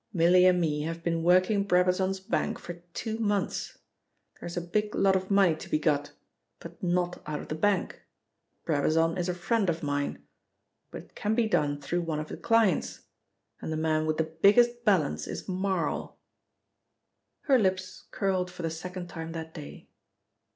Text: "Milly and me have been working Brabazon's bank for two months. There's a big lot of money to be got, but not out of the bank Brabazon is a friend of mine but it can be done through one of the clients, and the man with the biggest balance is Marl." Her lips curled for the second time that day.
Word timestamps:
"Milly 0.11 0.47
and 0.47 0.59
me 0.59 0.81
have 0.81 1.03
been 1.03 1.21
working 1.21 1.63
Brabazon's 1.63 2.19
bank 2.19 2.57
for 2.57 2.81
two 2.95 3.19
months. 3.19 3.77
There's 4.39 4.57
a 4.57 4.61
big 4.61 4.95
lot 4.95 5.15
of 5.15 5.29
money 5.29 5.55
to 5.57 5.69
be 5.69 5.77
got, 5.77 6.11
but 6.59 6.81
not 6.81 7.21
out 7.27 7.39
of 7.39 7.49
the 7.49 7.53
bank 7.53 8.01
Brabazon 8.65 9.15
is 9.15 9.29
a 9.29 9.35
friend 9.35 9.69
of 9.69 9.83
mine 9.83 10.23
but 10.89 11.03
it 11.03 11.13
can 11.13 11.35
be 11.35 11.47
done 11.47 11.79
through 11.79 12.01
one 12.01 12.19
of 12.19 12.29
the 12.29 12.37
clients, 12.37 13.01
and 13.61 13.71
the 13.71 13.77
man 13.77 14.07
with 14.07 14.17
the 14.17 14.23
biggest 14.23 14.83
balance 14.85 15.27
is 15.27 15.47
Marl." 15.47 16.17
Her 17.41 17.59
lips 17.59 18.05
curled 18.09 18.49
for 18.49 18.63
the 18.63 18.71
second 18.71 19.05
time 19.07 19.33
that 19.33 19.53
day. 19.53 19.87